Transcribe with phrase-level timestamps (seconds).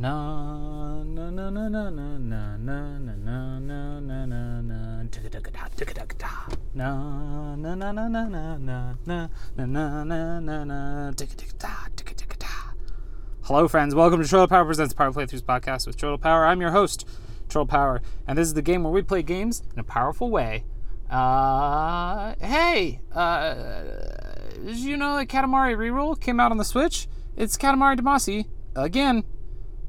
[0.00, 5.68] Na na na na na na na na na na na na na na Ticka-ticka-da,
[5.76, 6.56] ticka-ticka-da.
[6.72, 9.28] Na na na na na na na na
[9.58, 12.72] na na na na na Ticka-ticka-da, ticka-ticka-da.
[13.42, 13.94] Hello, friends.
[13.94, 16.46] Welcome to Turtle Power Presents Power Playthroughs podcast with Turtle Power.
[16.46, 17.06] I'm your host,
[17.50, 20.64] Turtle Power, and this is the game where we play games in a powerful way.
[21.10, 23.54] Uh, hey, uh,
[24.64, 27.06] did you know that Katamari Reroll came out on the Switch?
[27.36, 29.24] It's Katamari Damacy again.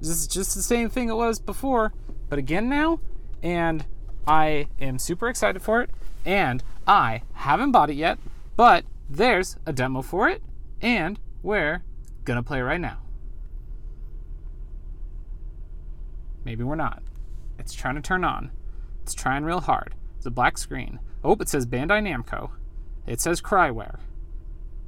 [0.02, 1.94] This is just the same thing it was before,
[2.28, 3.00] but again now,
[3.44, 3.86] and
[4.28, 5.92] I am super excited for it.
[6.26, 8.18] And I haven't bought it yet,
[8.56, 10.42] but there's a demo for it,
[10.82, 11.84] and we're
[12.26, 12.98] gonna play right now.
[16.44, 17.04] Maybe we're not.
[17.60, 18.52] It's trying to turn on.
[19.04, 19.94] It's trying real hard.
[20.18, 21.00] It's a black screen.
[21.24, 22.50] Oh, it says Bandai Namco.
[23.06, 24.00] It says Cryware.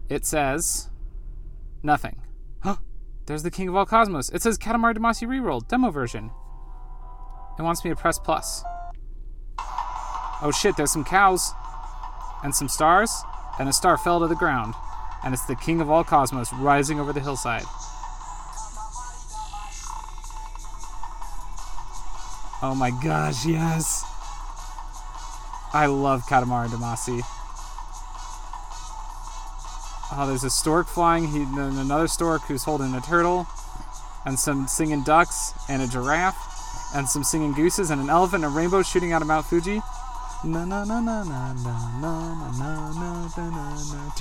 [0.10, 0.90] It says
[1.84, 2.20] nothing.
[2.64, 2.78] Huh?
[3.26, 4.30] There's the King of All Cosmos.
[4.30, 6.32] It says Katamari Damacy Reroll demo version.
[7.58, 8.64] It wants me to press plus.
[10.42, 11.54] Oh shit, there's some cows
[12.44, 13.24] and some stars,
[13.60, 14.74] and a star fell to the ground.
[15.24, 17.64] And it's the King of All Cosmos rising over the hillside.
[22.62, 24.04] Oh my gosh, yes.
[25.74, 27.24] I love Katamari Damacy.
[30.16, 33.48] Oh, there's a stork flying, he, and another stork who's holding a turtle,
[34.26, 36.38] and some singing ducks, and a giraffe,
[36.96, 39.82] and some singing gooses, and an elephant, and a rainbow shooting out of Mount Fuji.
[40.44, 44.12] Na na na na na na na na na na na na.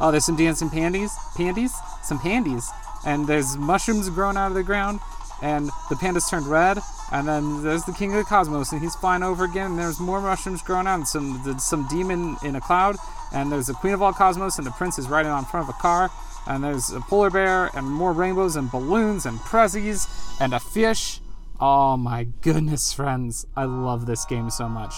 [0.00, 2.70] Oh, there's some dancing pandies, pandies, some pandies,
[3.04, 5.00] and there's mushrooms growing out of the ground,
[5.42, 6.78] and the pandas turned red,
[7.12, 10.00] and then there's the king of the cosmos, and he's flying over again, and there's
[10.00, 12.96] more mushrooms growing out, and some some demon in a cloud,
[13.32, 15.74] and there's the queen of all cosmos, and the prince is riding on front of
[15.74, 16.10] a car,
[16.46, 20.08] and there's a polar bear, and more rainbows, and balloons, and prezzies,
[20.40, 21.20] and a fish.
[21.60, 23.46] Oh my goodness, friends!
[23.54, 24.94] I love this game so much.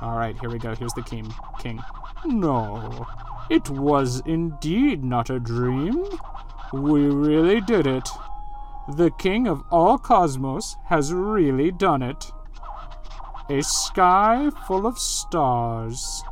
[0.00, 0.74] All right, here we go.
[0.74, 1.32] Here's the king.
[1.60, 1.80] King.
[2.24, 3.06] No,
[3.50, 6.04] it was indeed not a dream.
[6.72, 8.08] We really did it.
[8.88, 12.30] The king of all cosmos has really done it.
[13.48, 16.22] A sky full of stars.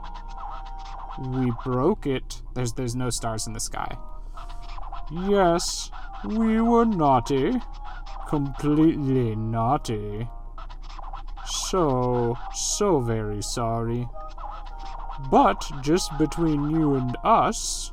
[1.18, 2.42] We broke it.
[2.54, 3.96] There's there's no stars in the sky.
[5.10, 5.90] Yes,
[6.24, 7.54] we were naughty.
[8.28, 10.28] Completely naughty.
[11.46, 14.08] So, so very sorry.
[15.30, 17.92] But just between you and us,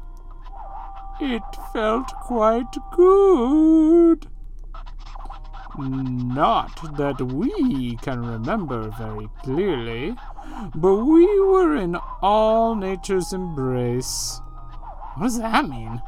[1.20, 1.44] it
[1.74, 4.28] felt quite good.
[5.80, 10.14] Not that we can remember very clearly,
[10.76, 14.42] but we were in all nature's embrace.
[15.16, 16.02] What does that mean?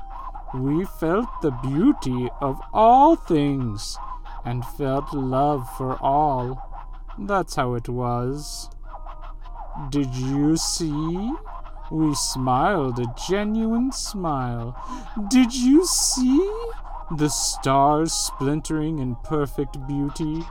[0.53, 3.97] We felt the beauty of all things
[4.43, 6.61] and felt love for all.
[7.17, 8.69] That's how it was.
[9.89, 11.31] Did you see?
[11.89, 14.75] We smiled a genuine smile.
[15.29, 16.51] Did you see?
[17.17, 20.43] The stars splintering in perfect beauty.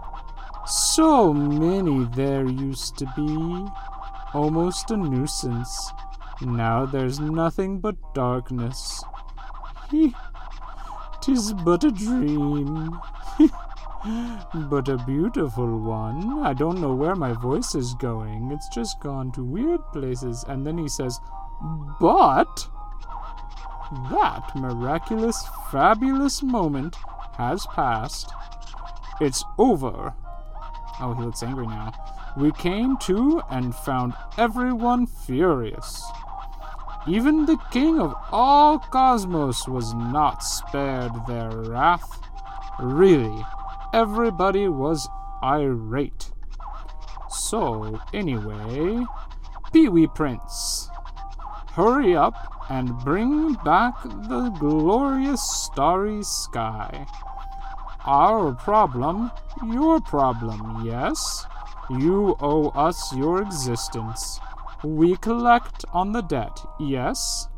[0.67, 3.67] So many there used to be.
[4.35, 5.93] Almost a nuisance.
[6.43, 9.03] Now there's nothing but darkness.
[9.91, 10.15] He,
[11.23, 12.99] tis but a dream.
[14.55, 16.43] but a beautiful one.
[16.43, 18.51] I don't know where my voice is going.
[18.53, 20.45] It's just gone to weird places.
[20.47, 21.19] And then he says,
[22.01, 22.69] But
[24.11, 26.97] that miraculous, fabulous moment
[27.37, 28.33] has passed.
[29.21, 30.15] It's over.
[31.01, 31.93] Oh, he looks angry now.
[32.37, 36.05] We came to and found everyone furious.
[37.09, 42.21] Even the king of all cosmos was not spared their wrath.
[42.79, 43.43] Really,
[43.95, 45.09] everybody was
[45.43, 46.31] irate.
[47.31, 49.05] So, anyway,
[49.73, 50.90] Pee Wee Prince,
[51.81, 52.35] hurry up
[52.69, 57.07] and bring back the glorious starry sky.
[58.05, 59.31] Our problem,
[59.67, 61.47] your problem, yes?
[61.89, 64.41] You owe us your existence.
[64.85, 67.49] We collect on the debt, yes?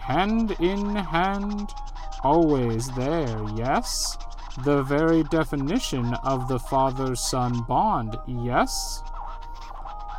[0.00, 1.74] Hand in hand,
[2.22, 4.16] always there, yes?
[4.64, 9.02] The very definition of the father son bond, yes?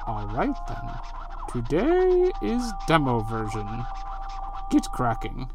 [0.08, 1.25] Alright then.
[1.56, 3.66] Today is demo version.
[4.72, 5.50] Get cracking.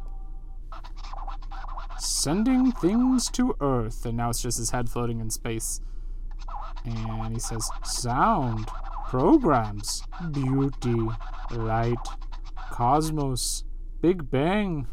[1.99, 4.03] Sending things to Earth.
[4.03, 5.79] And now it's just his head floating in space.
[6.85, 8.65] And he says, Sound,
[9.09, 10.01] programs,
[10.31, 11.07] beauty,
[11.51, 12.07] light,
[12.71, 13.63] cosmos,
[14.01, 14.87] Big Bang.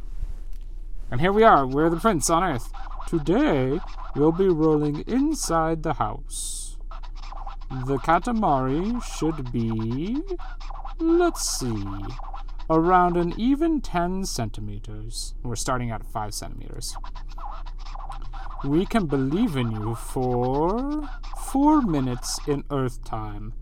[1.10, 1.66] And here we are.
[1.66, 2.70] We're the prince on Earth.
[3.06, 3.80] Today,
[4.14, 6.76] we'll be rolling inside the house.
[7.70, 10.22] The Katamari should be,
[10.98, 11.84] let's see,
[12.70, 15.34] around an even 10 centimeters.
[15.42, 16.96] We're starting at 5 centimeters.
[18.64, 21.08] We can believe in you for
[21.52, 23.54] 4 minutes in Earth time.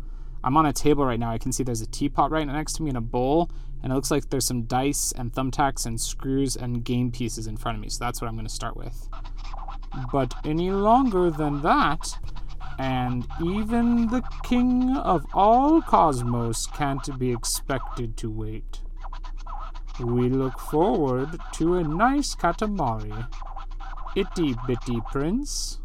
[0.43, 1.31] I'm on a table right now.
[1.31, 3.51] I can see there's a teapot right next to me and a bowl,
[3.83, 7.57] and it looks like there's some dice and thumbtacks and screws and game pieces in
[7.57, 7.89] front of me.
[7.89, 9.09] So that's what I'm going to start with.
[10.13, 12.19] But any longer than that,
[12.79, 18.81] and even the king of all cosmos can't be expected to wait.
[20.01, 23.29] We look forward to a nice Katamari.
[24.15, 25.81] Itty bitty prince.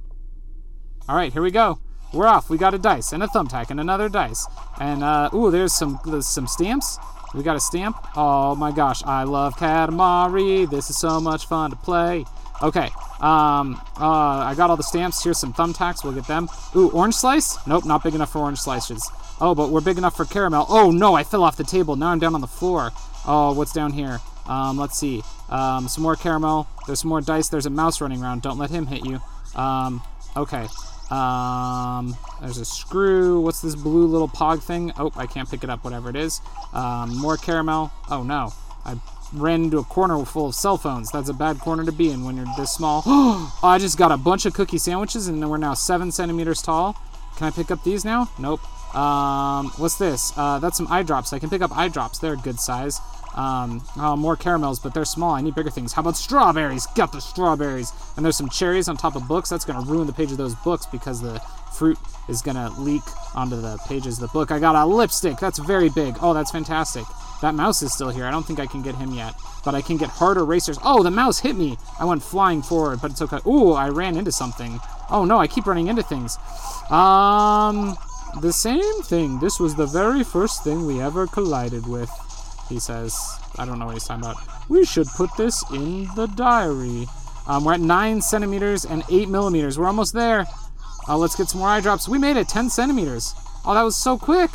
[1.08, 1.80] Alright, here we go.
[2.14, 2.50] We're off.
[2.50, 4.46] We got a dice and a thumbtack and another dice.
[4.80, 6.98] And, uh, ooh, there's some, there's some stamps.
[7.34, 7.96] We got a stamp.
[8.18, 10.70] Oh my gosh, I love Katamari.
[10.70, 12.26] This is so much fun to play.
[12.64, 12.90] Okay,
[13.22, 15.24] um, uh, I got all the stamps.
[15.24, 16.04] Here's some thumbtacks.
[16.04, 16.48] We'll get them.
[16.76, 17.58] Ooh, orange slice?
[17.66, 19.10] Nope, not big enough for orange slices.
[19.40, 20.68] Oh, but we're big enough for caramel.
[20.70, 21.96] Oh no, I fell off the table.
[21.96, 22.92] Now I'm down on the floor.
[23.26, 24.20] Oh, what's down here?
[24.48, 25.24] Um, let's see.
[25.50, 26.68] Um, some more caramel.
[26.86, 27.50] There's some more dice.
[27.50, 28.42] There's a mouse running around.
[28.42, 29.20] Don't let him hit you.
[29.56, 30.02] Um,
[30.38, 30.68] okay.
[31.10, 33.42] Um, there's a screw.
[33.42, 34.94] What's this blue little pog thing?
[34.98, 36.40] Oh, I can't pick it up, whatever it is.
[36.74, 37.92] Um, more caramel.
[38.10, 38.54] Oh no.
[38.86, 38.96] I
[39.34, 41.12] ran into a corner full of cell phones.
[41.12, 43.04] That's a bad corner to be in when you're this small.
[43.06, 46.96] oh, I just got a bunch of cookie sandwiches and we're now seven centimeters tall.
[47.38, 48.30] Can I pick up these now?
[48.38, 48.62] Nope.
[48.96, 50.34] Um, what's this?
[50.38, 51.32] Uh, that's some eye drops.
[51.34, 52.20] I can pick up eye drops.
[52.20, 53.00] They're a good size.
[53.36, 55.32] Um, oh, more caramels, but they're small.
[55.32, 55.94] I need bigger things.
[55.94, 56.86] How about strawberries?
[56.88, 57.94] Got the strawberries.
[58.16, 59.50] And there's some cherries on top of books.
[59.50, 61.40] That's going to ruin the page of those books because the
[61.74, 63.04] fruit is going to leak
[63.34, 64.52] onto the pages of the book.
[64.52, 65.38] I got a lipstick.
[65.38, 66.16] That's very big.
[66.22, 67.06] Oh, that's fantastic.
[67.42, 68.26] That mouse is still here.
[68.26, 69.34] I don't think I can get him yet,
[69.66, 70.78] but I can get harder racers.
[70.84, 71.78] Oh, the mouse hit me.
[72.00, 73.40] I went flying forward, but it's okay.
[73.48, 74.80] Ooh, I ran into something.
[75.10, 76.38] Oh no, I keep running into things.
[76.90, 77.98] Um,
[78.42, 79.40] the same thing.
[79.40, 82.10] This was the very first thing we ever collided with
[82.72, 83.38] he says.
[83.60, 84.38] I don't know what he's talking about.
[84.70, 87.06] We should put this in the diary.
[87.48, 89.78] Um, we're at 9 centimeters and 8 millimeters.
[89.78, 90.46] We're almost there.
[91.08, 92.08] Uh, let's get some more eye drops.
[92.08, 93.34] We made it 10 centimeters.
[93.66, 94.52] Oh, that was so quick.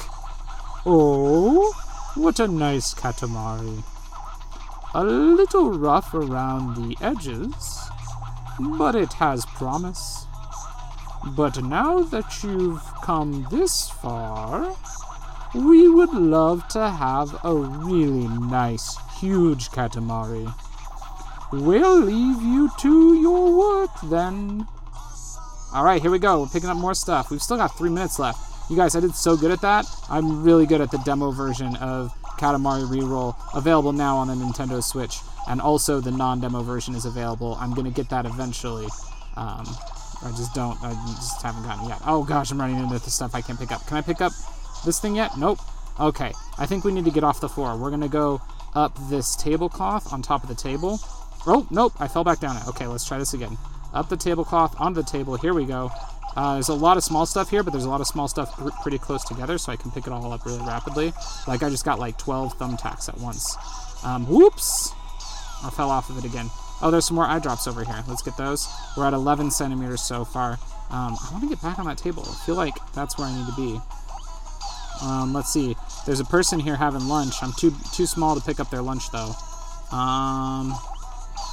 [0.87, 1.73] Oh,
[2.17, 3.85] what a nice Katamari.
[4.95, 7.91] A little rough around the edges,
[8.79, 10.27] but it has promise.
[11.37, 14.75] But now that you've come this far,
[15.55, 20.53] we would love to have a really nice, huge Katamari.
[21.53, 24.67] We'll leave you to your work then.
[25.75, 26.41] Alright, here we go.
[26.41, 27.31] We're picking up more stuff.
[27.31, 28.46] We've still got three minutes left.
[28.69, 29.87] You guys, I did so good at that.
[30.11, 34.83] I'm really good at the demo version of Katamari Reroll, available now on the Nintendo
[34.83, 35.21] Switch.
[35.49, 37.57] And also the non-demo version is available.
[37.61, 38.87] I'm to get that eventually.
[39.37, 39.65] Um,
[40.25, 42.01] I just don't, I just haven't gotten it yet.
[42.07, 43.87] Oh gosh, I'm running into the stuff I can't pick up.
[43.87, 44.33] Can I pick up
[44.85, 45.37] this thing yet?
[45.39, 45.61] Nope.
[46.01, 47.77] Okay, I think we need to get off the floor.
[47.77, 48.43] We're gonna go
[48.75, 50.99] up this tablecloth on top of the table.
[51.47, 52.67] Oh, nope, I fell back down it.
[52.67, 53.57] Okay, let's try this again.
[53.95, 55.91] Up the tablecloth, onto the table, here we go.
[56.37, 58.55] Uh, there's a lot of small stuff here, but there's a lot of small stuff
[58.83, 61.13] pretty close together, so I can pick it all up really rapidly.
[61.47, 63.57] Like, I just got like 12 thumbtacks at once.
[64.05, 64.93] Um, whoops!
[65.65, 66.51] I fell off of it again.
[66.83, 68.05] Oh, there's some more eye drops over here.
[68.07, 68.69] Let's get those.
[68.97, 70.59] We're at 11 centimeters so far.
[70.91, 72.23] Um, I want to get back on that table.
[72.29, 73.81] I feel like that's where I need to be.
[75.03, 75.75] Um, let's see.
[76.05, 77.43] There's a person here having lunch.
[77.43, 79.33] I'm too too small to pick up their lunch though.
[79.91, 80.75] Um,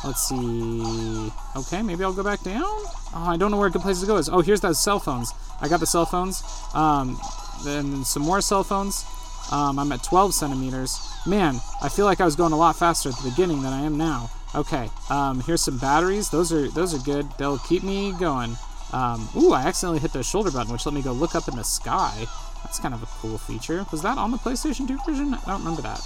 [0.03, 1.31] let's see.
[1.55, 2.63] Okay, maybe I'll go back down.
[2.63, 4.29] Oh, I don't know where a good place to go is.
[4.29, 5.31] Oh, here's those cell phones.
[5.61, 6.43] I got the cell phones.
[6.73, 7.19] Um,
[7.63, 9.05] then some more cell phones.
[9.51, 10.99] Um, I'm at 12 centimeters.
[11.25, 13.81] Man, I feel like I was going a lot faster at the beginning than I
[13.81, 14.29] am now.
[14.55, 16.29] Okay, um, here's some batteries.
[16.29, 17.27] Those are those are good.
[17.39, 18.55] They'll keep me going.
[18.91, 21.55] Um, ooh, I accidentally hit the shoulder button, which let me go look up in
[21.55, 22.27] the sky.
[22.63, 23.85] That's kind of a cool feature.
[23.91, 25.33] Was that on the PlayStation 2 version?
[25.33, 26.01] I don't remember that.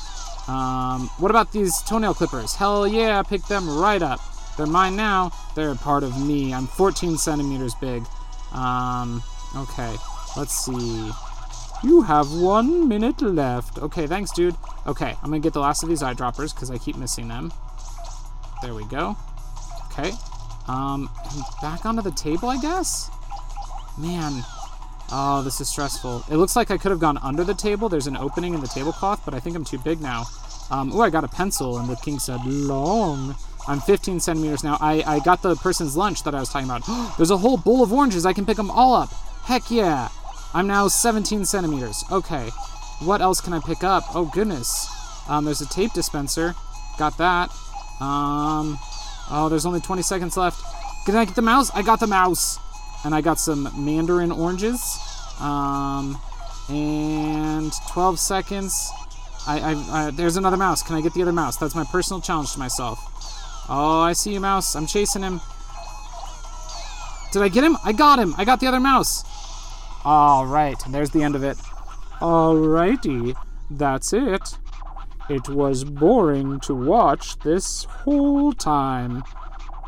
[0.47, 2.55] Um, what about these toenail clippers?
[2.55, 4.19] Hell yeah, I picked them right up.
[4.55, 5.31] They're mine now.
[5.55, 6.53] They're a part of me.
[6.53, 8.05] I'm 14 centimeters big.
[8.53, 9.21] Um,
[9.55, 9.93] okay,
[10.35, 11.11] let's see.
[11.83, 13.77] You have one minute left.
[13.77, 14.55] Okay, thanks, dude.
[14.87, 17.53] Okay, I'm gonna get the last of these eyedroppers because I keep missing them.
[18.61, 19.15] There we go.
[19.91, 20.11] Okay.
[20.67, 21.09] Um,
[21.61, 23.09] back onto the table, I guess?
[23.97, 24.43] Man,
[25.09, 26.25] Oh, this is stressful.
[26.29, 27.87] It looks like I could have gone under the table.
[27.87, 30.25] There's an opening in the tablecloth, but I think I'm too big now.
[30.69, 33.35] Um, oh, I got a pencil, and the king said, long.
[33.67, 34.77] I'm 15 centimeters now.
[34.79, 36.83] I, I got the person's lunch that I was talking about.
[37.17, 38.25] There's a whole bowl of oranges.
[38.25, 39.09] I can pick them all up.
[39.43, 40.09] Heck yeah.
[40.53, 42.03] I'm now 17 centimeters.
[42.11, 42.49] Okay.
[42.99, 44.03] What else can I pick up?
[44.15, 44.87] Oh, goodness.
[45.29, 46.55] Um, there's a tape dispenser.
[46.97, 47.51] Got that.
[48.01, 48.79] Um,
[49.29, 50.61] oh, there's only 20 seconds left.
[51.05, 51.69] Did I get the mouse?
[51.71, 52.59] I got the mouse.
[53.05, 54.81] And I got some mandarin oranges.
[55.39, 56.17] Um,
[56.69, 58.91] and 12 seconds.
[59.47, 60.83] I, I, I, there's another mouse.
[60.83, 61.57] Can I get the other mouse?
[61.57, 62.99] That's my personal challenge to myself.
[63.69, 64.75] Oh, I see you, mouse.
[64.75, 65.39] I'm chasing him.
[67.31, 67.77] Did I get him?
[67.83, 68.33] I got him.
[68.37, 69.23] I got the other mouse.
[70.05, 71.57] All right, there's the end of it.
[72.19, 73.35] Alrighty,
[73.69, 74.57] that's it.
[75.29, 79.23] It was boring to watch this whole time.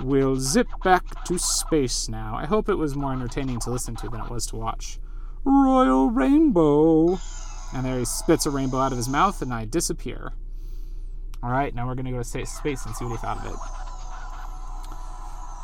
[0.01, 2.35] We'll zip back to space now.
[2.35, 4.99] I hope it was more entertaining to listen to than it was to watch.
[5.43, 7.19] Royal Rainbow.
[7.73, 10.33] And there he spits a rainbow out of his mouth, and I disappear.
[11.43, 13.53] All right, now we're going to go to space and see what he thought of
[13.53, 13.59] it.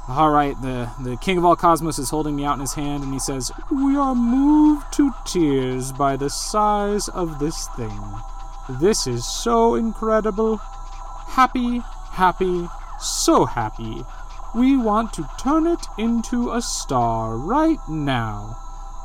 [0.08, 3.04] All right, the, the king of all cosmos is holding me out in his hand,
[3.04, 8.00] and he says, We are moved to tears by the size of this thing.
[8.80, 10.58] This is so incredible.
[10.58, 11.80] Happy,
[12.12, 12.68] happy,
[13.00, 14.04] so happy.
[14.56, 18.58] We want to turn it into a star right now.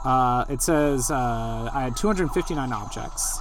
[0.04, 3.40] Uh, it says uh, I had 259 objects.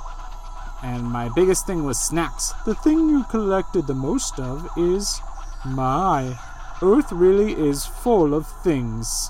[0.82, 2.52] And my biggest thing was snacks.
[2.66, 5.22] The thing you collected the most of is
[5.64, 6.40] my
[6.82, 9.30] Earth really is full of things.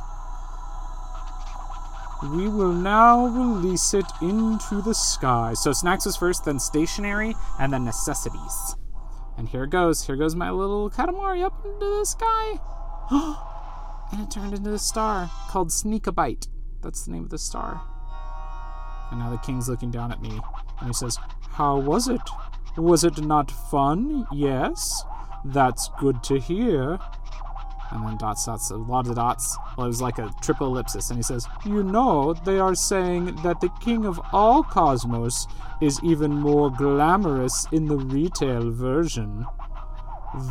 [2.22, 5.54] We will now release it into the sky.
[5.54, 8.76] So snacks was first, then stationary, and then necessities.
[9.40, 10.06] And here it goes.
[10.06, 12.60] Here goes my little Katamari up into the sky.
[14.12, 16.50] and it turned into a star called Sneakabite.
[16.82, 17.82] That's the name of the star.
[19.10, 20.42] And now the king's looking down at me.
[20.80, 21.18] And he says,
[21.52, 22.20] How was it?
[22.76, 24.28] Was it not fun?
[24.30, 25.06] Yes?
[25.46, 27.00] That's good to hear
[27.92, 29.58] and then dots, dots, a lot of dots.
[29.78, 31.10] Well, it was like a triple ellipsis.
[31.10, 35.48] And he says, You know, they are saying that the king of all cosmos
[35.82, 39.46] is even more glamorous in the retail version.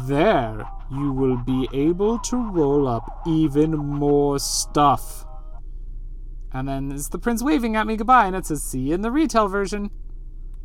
[0.07, 5.25] There, you will be able to roll up even more stuff.
[6.53, 9.03] And then it's the prince waving at me goodbye, and it says, See you in
[9.03, 9.91] the retail version.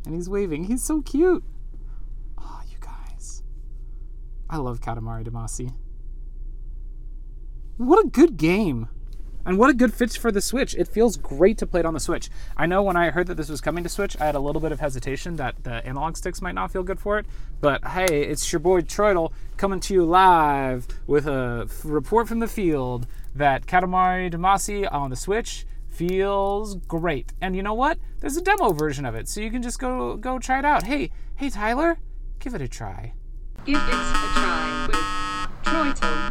[0.06, 0.64] And he's waving.
[0.64, 1.44] He's so cute.
[2.38, 3.42] Oh, you guys.
[4.50, 5.72] I love Katamari Damacy.
[7.76, 8.88] What a good game.
[9.46, 10.74] And what a good fit for the Switch.
[10.74, 12.30] It feels great to play it on the Switch.
[12.56, 14.60] I know when I heard that this was coming to Switch, I had a little
[14.60, 17.26] bit of hesitation that the analog sticks might not feel good for it.
[17.60, 22.48] But hey, it's your boy Troidal coming to you live with a report from the
[22.48, 27.32] field that Katamari Damacy on the Switch feels great.
[27.40, 27.98] And you know what?
[28.20, 30.84] There's a demo version of it, so you can just go go try it out.
[30.84, 31.98] Hey, hey Tyler,
[32.38, 33.12] give it a try.
[33.66, 34.96] Give it a try with
[35.64, 36.23] Troidal.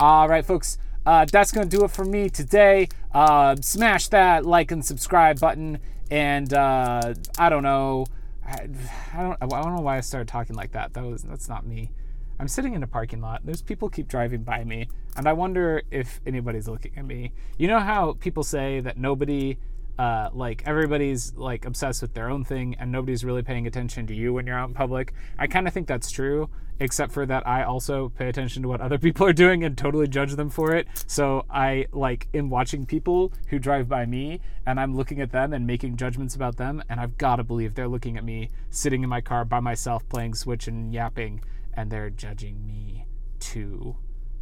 [0.00, 0.78] All right, folks.
[1.04, 2.88] Uh, that's going to do it for me today.
[3.12, 5.80] Uh, smash that like and subscribe button.
[6.08, 8.06] And uh, I don't know.
[8.46, 8.68] I,
[9.12, 9.36] I, don't.
[9.42, 10.94] I don't know why I started talking like that.
[10.94, 11.90] That was that's not me.
[12.38, 13.40] I'm sitting in a parking lot.
[13.44, 17.32] There's people keep driving by me, and I wonder if anybody's looking at me.
[17.56, 19.58] You know how people say that nobody
[19.98, 24.14] uh, like everybody's like obsessed with their own thing and nobody's really paying attention to
[24.14, 25.12] you when you're out in public.
[25.38, 28.80] I kind of think that's true, except for that I also pay attention to what
[28.80, 30.86] other people are doing and totally judge them for it.
[31.06, 35.52] So I like am watching people who drive by me and I'm looking at them
[35.52, 39.02] and making judgments about them, and I've got to believe they're looking at me sitting
[39.02, 41.42] in my car by myself playing Switch and yapping,
[41.74, 43.06] and they're judging me
[43.40, 43.96] too.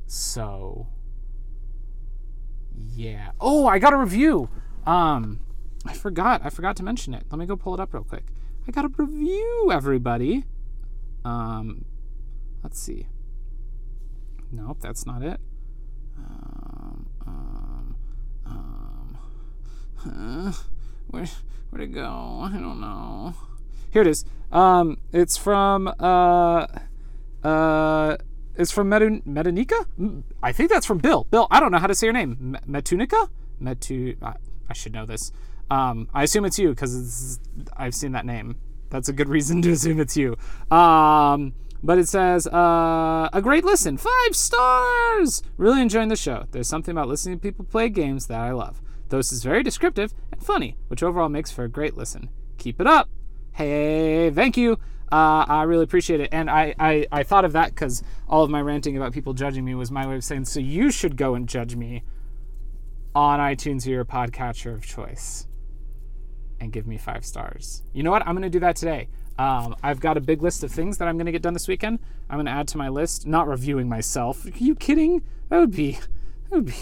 [0.07, 0.89] So
[2.95, 3.31] yeah.
[3.41, 4.51] Oh, I got a review.
[4.87, 5.41] Um,
[5.87, 6.43] I forgot.
[6.45, 7.25] I forgot to mention it.
[7.31, 8.25] Let me go pull it up real quick.
[8.67, 10.45] I got a review, everybody.
[11.25, 11.85] Um,
[12.63, 13.07] let's see.
[14.51, 15.41] Nope, that's not it.
[16.19, 17.97] Um, um,
[18.47, 19.19] um,
[21.09, 21.27] where,
[21.71, 22.41] where'd it go?
[22.43, 23.35] I don't know.
[23.91, 24.25] Here it is.
[24.53, 26.67] Um, it's from, uh,
[27.45, 28.17] uh,
[28.57, 30.25] it's from Metu- Metanika?
[30.43, 31.25] I think that's from Bill.
[31.31, 32.57] Bill, I don't know how to say your name.
[32.69, 33.29] Metunica?
[33.61, 34.17] Metu.
[34.23, 34.35] I,
[34.69, 35.33] I should know this.
[35.71, 37.41] Um, I assume it's you because
[37.77, 38.57] I've seen that name.
[38.91, 40.37] That's a good reason to assume it's you.
[40.71, 45.43] Um, but it says, uh, a great listen, five stars!
[45.57, 46.45] Really enjoying the show.
[46.51, 48.81] There's something about listening to people play games that I love.
[49.09, 52.29] Those is very descriptive and funny, which overall makes for a great listen.
[52.59, 53.09] Keep it up!
[53.53, 54.79] Hey, thank you!
[55.13, 56.31] Uh, I really appreciate it.
[56.33, 59.65] And I, I, I thought of that because all of my ranting about people judging
[59.65, 62.03] me was my way of saying, so you should go and judge me
[63.15, 65.47] on iTunes or your podcatcher of choice
[66.61, 67.83] and give me five stars.
[67.93, 68.27] You know what?
[68.27, 69.09] I'm going to do that today.
[69.39, 71.69] Um, I've got a big list of things that I'm going to get done this
[71.69, 71.99] weekend.
[72.31, 73.27] I'm going to add to my list.
[73.27, 74.47] Not reviewing myself.
[74.47, 75.23] Are you kidding?
[75.49, 75.93] That would be
[76.51, 76.75] that would be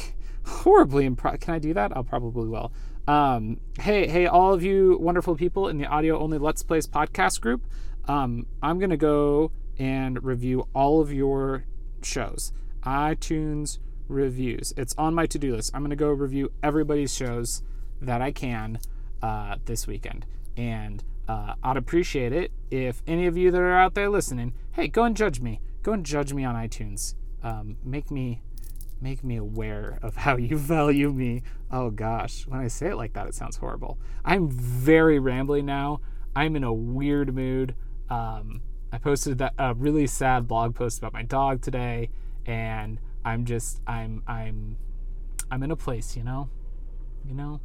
[0.47, 1.41] horribly impressive.
[1.41, 1.97] Can I do that?
[1.97, 2.73] I'll probably will.
[3.07, 7.41] Um, hey, hey, all of you wonderful people in the audio only Let's Plays podcast
[7.41, 7.63] group.
[8.07, 11.65] Um, I'm going to go and review all of your
[12.03, 12.53] shows
[12.85, 13.79] iTunes,
[14.09, 14.73] reviews.
[14.77, 15.71] It's on my to do list.
[15.75, 17.63] I'm going to go review everybody's shows
[18.01, 18.79] that I can
[19.25, 20.27] uh, this weekend.
[20.55, 24.87] And uh, I'd appreciate it if any of you that are out there listening, hey,
[24.87, 25.61] go and judge me.
[25.83, 27.15] Go and judge me on iTunes.
[27.43, 28.43] Um, make me
[29.01, 31.43] make me aware of how you value me.
[31.71, 33.99] Oh gosh, when I say it like that, it sounds horrible.
[34.25, 36.01] I'm very rambly now.
[36.37, 37.75] I'm in a weird mood.
[38.11, 38.61] Um,
[38.93, 42.11] I posted that a really sad blog post about my dog today,
[42.45, 44.77] and I'm just I'm I'm
[45.51, 46.51] I'm in a place, you know,
[47.27, 47.61] you know.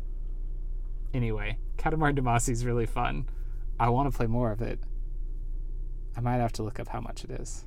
[1.14, 3.28] Anyway, Katamari Damacy is really fun.
[3.80, 4.80] I want to play more of it.
[6.16, 7.66] I might have to look up how much it is,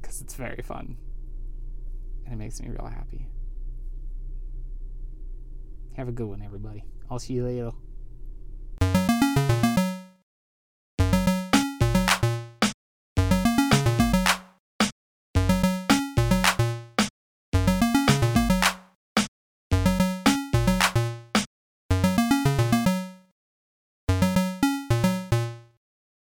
[0.00, 0.96] because it's very fun
[2.24, 3.28] and it makes me real happy.
[5.96, 6.84] Have a good one, everybody.
[7.10, 7.72] I'll see you later.